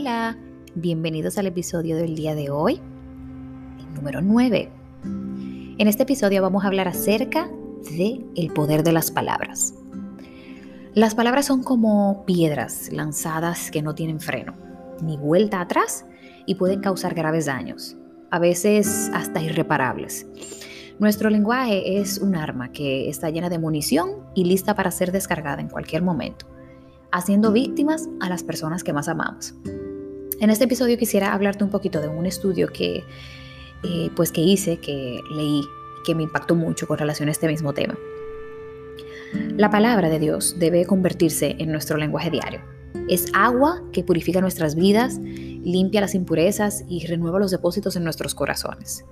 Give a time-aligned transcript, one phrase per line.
[0.00, 0.34] Hola,
[0.74, 2.80] bienvenidos al episodio del día de hoy,
[3.94, 4.72] número 9.
[5.04, 7.50] En este episodio vamos a hablar acerca
[7.98, 9.74] de el poder de las palabras.
[10.94, 14.54] Las palabras son como piedras lanzadas que no tienen freno,
[15.02, 16.06] ni vuelta atrás
[16.46, 17.98] y pueden causar graves daños,
[18.30, 20.26] a veces hasta irreparables.
[20.98, 25.60] Nuestro lenguaje es un arma que está llena de munición y lista para ser descargada
[25.60, 26.46] en cualquier momento,
[27.12, 29.54] haciendo víctimas a las personas que más amamos.
[30.40, 33.04] En este episodio quisiera hablarte un poquito de un estudio que,
[33.82, 35.62] eh, pues que hice, que leí,
[36.06, 37.94] que me impactó mucho con relación a este mismo tema.
[39.58, 42.62] La palabra de Dios debe convertirse en nuestro lenguaje diario.
[43.06, 48.34] Es agua que purifica nuestras vidas, limpia las impurezas y renueva los depósitos en nuestros
[48.34, 49.04] corazones.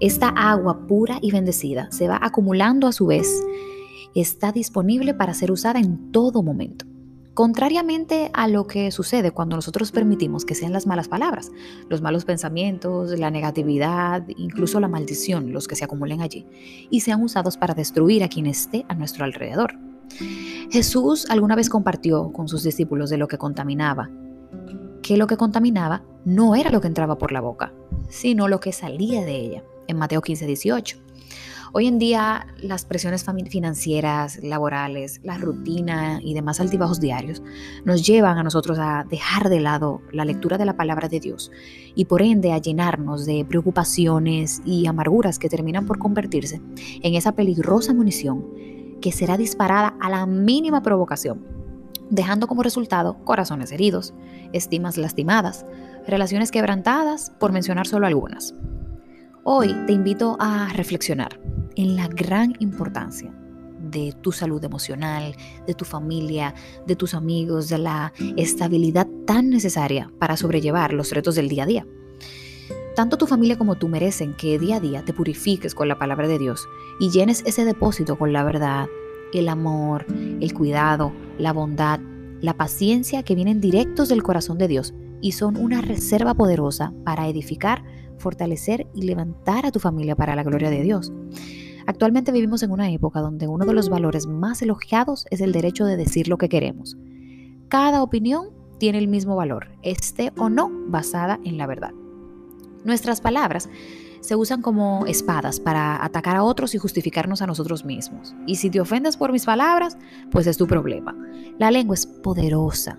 [0.00, 3.28] Esta agua pura y bendecida se va acumulando a su vez.
[4.14, 6.86] Está disponible para ser usada en todo momento.
[7.34, 11.50] Contrariamente a lo que sucede cuando nosotros permitimos que sean las malas palabras,
[11.88, 16.46] los malos pensamientos, la negatividad, incluso la maldición, los que se acumulen allí,
[16.90, 19.74] y sean usados para destruir a quien esté a nuestro alrededor.
[20.70, 24.10] Jesús alguna vez compartió con sus discípulos de lo que contaminaba,
[25.00, 27.72] que lo que contaminaba no era lo que entraba por la boca,
[28.10, 30.98] sino lo que salía de ella, en Mateo 15, 18.
[31.74, 37.42] Hoy en día las presiones financieras, laborales, la rutina y demás altibajos diarios
[37.86, 41.50] nos llevan a nosotros a dejar de lado la lectura de la palabra de Dios
[41.94, 46.60] y por ende a llenarnos de preocupaciones y amarguras que terminan por convertirse
[47.02, 48.44] en esa peligrosa munición
[49.00, 51.42] que será disparada a la mínima provocación,
[52.10, 54.12] dejando como resultado corazones heridos,
[54.52, 55.64] estimas lastimadas,
[56.06, 58.54] relaciones quebrantadas, por mencionar solo algunas.
[59.42, 61.40] Hoy te invito a reflexionar
[61.76, 63.32] en la gran importancia
[63.90, 65.34] de tu salud emocional,
[65.66, 66.54] de tu familia,
[66.86, 71.66] de tus amigos, de la estabilidad tan necesaria para sobrellevar los retos del día a
[71.66, 71.86] día.
[72.94, 76.28] Tanto tu familia como tú merecen que día a día te purifiques con la palabra
[76.28, 76.68] de Dios
[77.00, 78.86] y llenes ese depósito con la verdad,
[79.32, 82.00] el amor, el cuidado, la bondad,
[82.40, 87.28] la paciencia que vienen directos del corazón de Dios y son una reserva poderosa para
[87.28, 87.82] edificar,
[88.18, 91.12] fortalecer y levantar a tu familia para la gloria de Dios.
[91.92, 95.84] Actualmente vivimos en una época donde uno de los valores más elogiados es el derecho
[95.84, 96.96] de decir lo que queremos.
[97.68, 98.48] Cada opinión
[98.78, 101.90] tiene el mismo valor, esté o no basada en la verdad.
[102.86, 103.68] Nuestras palabras
[104.20, 108.34] se usan como espadas para atacar a otros y justificarnos a nosotros mismos.
[108.46, 109.98] Y si te ofendes por mis palabras,
[110.30, 111.14] pues es tu problema.
[111.58, 112.98] La lengua es poderosa.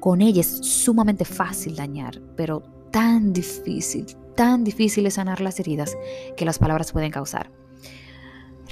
[0.00, 4.04] Con ella es sumamente fácil dañar, pero tan difícil,
[4.34, 5.96] tan difícil es sanar las heridas
[6.36, 7.52] que las palabras pueden causar.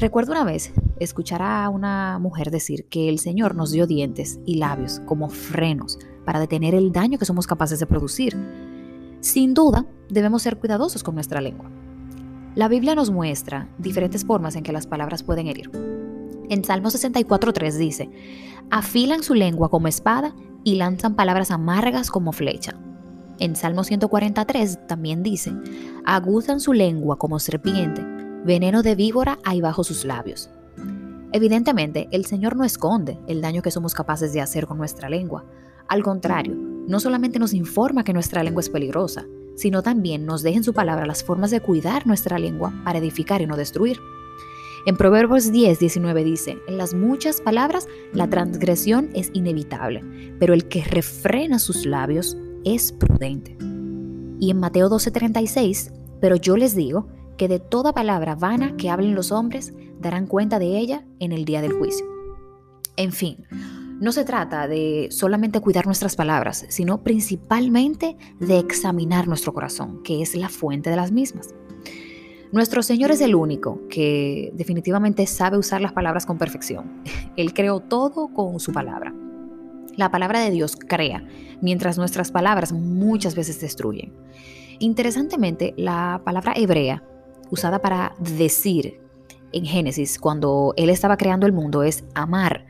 [0.04, 0.70] Recuerdo una vez
[1.00, 5.98] escuchar a una mujer decir que el Señor nos dio dientes y labios como frenos
[6.26, 8.36] para detener el daño que somos capaces de producir.
[9.20, 11.70] Sin duda, debemos ser cuidadosos con nuestra lengua.
[12.54, 15.70] La Biblia nos muestra diferentes formas en que las palabras pueden herir.
[16.50, 18.10] En Salmo 64.3 dice,
[18.70, 22.74] afilan su lengua como espada y lanzan palabras amargas como flecha.
[23.38, 25.54] En Salmo 143 también dice,
[26.04, 28.13] aguzan su lengua como serpiente
[28.44, 30.50] veneno de víbora hay bajo sus labios.
[31.32, 35.44] Evidentemente, el Señor no esconde el daño que somos capaces de hacer con nuestra lengua.
[35.88, 39.24] Al contrario, no solamente nos informa que nuestra lengua es peligrosa,
[39.56, 43.40] sino también nos deja en su palabra las formas de cuidar nuestra lengua para edificar
[43.40, 43.98] y no destruir.
[44.86, 50.04] En Proverbios 10, 19 dice, en las muchas palabras la transgresión es inevitable,
[50.38, 53.56] pero el que refrena sus labios es prudente.
[54.38, 55.90] Y en Mateo 12:36,
[56.20, 60.58] pero yo les digo que de toda palabra vana que hablen los hombres darán cuenta
[60.58, 62.06] de ella en el día del juicio.
[62.96, 63.44] En fin,
[64.00, 70.20] no se trata de solamente cuidar nuestras palabras, sino principalmente de examinar nuestro corazón, que
[70.20, 71.54] es la fuente de las mismas.
[72.52, 77.02] Nuestro Señor es el único que definitivamente sabe usar las palabras con perfección.
[77.36, 79.12] Él creó todo con su palabra.
[79.96, 81.24] La palabra de Dios crea,
[81.60, 84.12] mientras nuestras palabras muchas veces destruyen.
[84.80, 87.02] Interesantemente, la palabra hebrea
[87.50, 89.00] usada para decir
[89.52, 92.66] en Génesis, cuando Él estaba creando el mundo, es amar.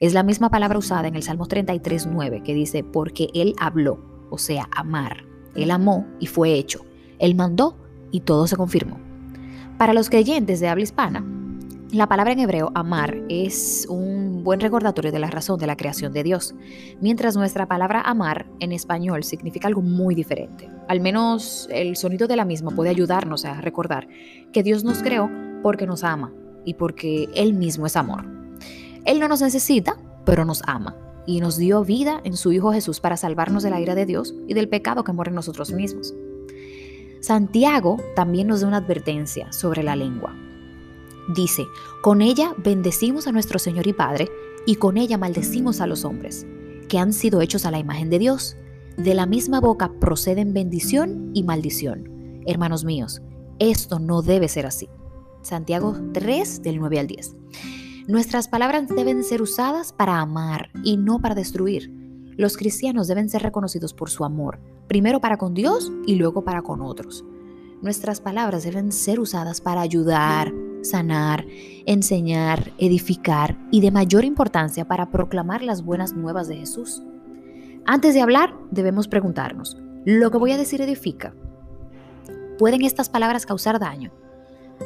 [0.00, 4.26] Es la misma palabra usada en el Salmo 33, 9, que dice, porque Él habló,
[4.30, 5.24] o sea, amar.
[5.54, 6.84] Él amó y fue hecho.
[7.20, 7.76] Él mandó
[8.10, 8.98] y todo se confirmó.
[9.78, 11.24] Para los creyentes de habla hispana,
[11.92, 16.12] la palabra en hebreo amar es un buen recordatorio de la razón de la creación
[16.12, 16.54] de Dios,
[17.00, 20.70] mientras nuestra palabra amar en español significa algo muy diferente.
[20.86, 24.06] Al menos el sonido de la misma puede ayudarnos a recordar
[24.52, 25.30] que Dios nos creó
[25.62, 26.32] porque nos ama
[26.64, 28.26] y porque Él mismo es amor.
[29.04, 30.94] Él no nos necesita, pero nos ama.
[31.26, 34.34] y nos dio vida en su Hijo Jesús para salvarnos de la ira de Dios
[34.46, 36.12] y del pecado que muere en nosotros mismos.
[37.20, 40.36] Santiago también nos da una advertencia sobre la lengua.
[41.28, 41.66] Dice,
[42.02, 44.30] con ella bendecimos a nuestro Señor y Padre,
[44.66, 46.46] y con ella maldecimos a los hombres,
[46.88, 48.56] que han sido hechos a la imagen de Dios.
[48.96, 52.42] De la misma boca proceden bendición y maldición.
[52.46, 53.22] Hermanos míos,
[53.58, 54.88] esto no debe ser así.
[55.42, 57.36] Santiago 3 del 9 al 10.
[58.06, 61.90] Nuestras palabras deben ser usadas para amar y no para destruir.
[62.36, 66.62] Los cristianos deben ser reconocidos por su amor, primero para con Dios y luego para
[66.62, 67.24] con otros.
[67.80, 70.52] Nuestras palabras deben ser usadas para ayudar,
[70.84, 71.46] sanar,
[71.86, 77.02] enseñar, edificar y de mayor importancia para proclamar las buenas nuevas de Jesús.
[77.86, 81.34] Antes de hablar, debemos preguntarnos, ¿lo que voy a decir edifica?
[82.58, 84.12] ¿Pueden estas palabras causar daño?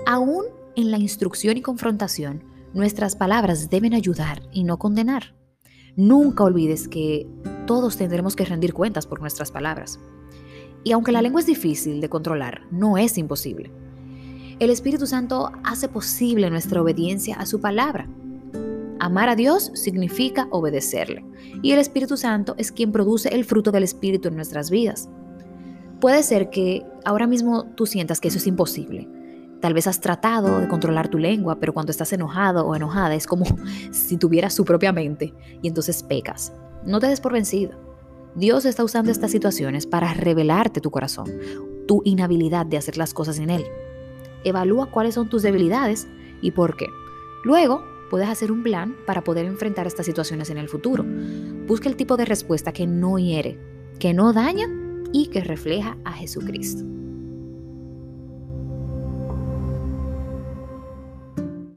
[0.06, 2.42] Aún en la instrucción y confrontación,
[2.74, 5.34] Nuestras palabras deben ayudar y no condenar.
[5.96, 7.26] Nunca olvides que
[7.66, 9.98] todos tendremos que rendir cuentas por nuestras palabras.
[10.84, 13.72] Y aunque la lengua es difícil de controlar, no es imposible.
[14.58, 18.08] El Espíritu Santo hace posible nuestra obediencia a su palabra.
[18.98, 21.24] Amar a Dios significa obedecerle.
[21.62, 25.08] Y el Espíritu Santo es quien produce el fruto del Espíritu en nuestras vidas.
[26.00, 29.08] Puede ser que ahora mismo tú sientas que eso es imposible,
[29.60, 33.26] Tal vez has tratado de controlar tu lengua, pero cuando estás enojado o enojada es
[33.26, 33.44] como
[33.90, 36.52] si tuvieras su propia mente y entonces pecas.
[36.84, 37.78] No te des por vencido.
[38.36, 41.28] Dios está usando estas situaciones para revelarte tu corazón,
[41.88, 43.64] tu inhabilidad de hacer las cosas en Él.
[44.44, 46.08] Evalúa cuáles son tus debilidades
[46.40, 46.86] y por qué.
[47.44, 51.04] Luego, puedes hacer un plan para poder enfrentar estas situaciones en el futuro.
[51.66, 53.58] Busca el tipo de respuesta que no hiere,
[53.98, 54.66] que no daña
[55.12, 56.97] y que refleja a Jesucristo.